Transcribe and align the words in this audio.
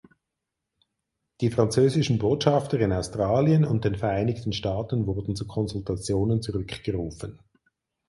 Die 1.41 1.51
französischen 1.51 2.17
Botschafter 2.17 2.79
in 2.79 2.91
Australien 2.91 3.63
und 3.65 3.85
den 3.85 3.93
Vereinigten 3.95 4.51
Staaten 4.51 5.05
wurden 5.05 5.35
zu 5.35 5.45
Konsultationen 5.45 6.41
zurückgerufen. 6.41 7.37